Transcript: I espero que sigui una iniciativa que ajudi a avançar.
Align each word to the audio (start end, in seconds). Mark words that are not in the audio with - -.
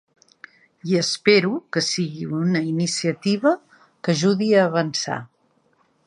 I 0.91 0.95
espero 0.99 1.51
que 1.75 1.83
sigui 1.87 2.25
una 2.37 2.61
iniciativa 2.69 3.51
que 4.07 4.15
ajudi 4.17 4.49
a 4.63 4.67
avançar. 4.71 5.19